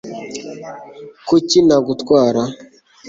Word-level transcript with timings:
kuki 1.27 1.57
ntagutwara 1.65 2.41